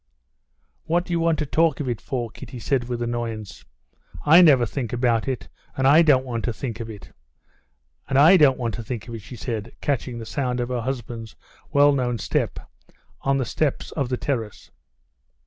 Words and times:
"What 0.85 1.05
do 1.05 1.13
you 1.13 1.19
want 1.19 1.37
to 1.37 1.45
talk 1.45 1.79
of 1.79 1.87
it 1.87 2.01
for?" 2.01 2.31
Kitty 2.31 2.57
said 2.57 2.85
with 2.89 3.03
annoyance. 3.03 3.65
"I 4.25 4.41
never 4.41 4.65
think 4.65 4.91
about 4.91 5.27
it, 5.27 5.47
and 5.77 5.87
I 5.87 6.01
don't 6.01 6.25
want 6.25 6.43
to 6.45 6.53
think 6.53 6.79
of 6.79 6.89
it.... 6.89 7.11
And 8.09 8.17
I 8.17 8.35
don't 8.35 8.57
want 8.57 8.73
to 8.73 8.83
think 8.83 9.07
of 9.07 9.13
it," 9.13 9.21
she 9.21 9.35
said, 9.35 9.73
catching 9.79 10.17
the 10.17 10.25
sound 10.25 10.59
of 10.59 10.69
her 10.69 10.81
husband's 10.81 11.35
well 11.71 11.91
known 11.91 12.17
step 12.17 12.57
on 13.21 13.37
the 13.37 13.45
steps 13.45 13.91
of 13.91 14.09
the 14.09 14.17
terrace. 14.17 14.71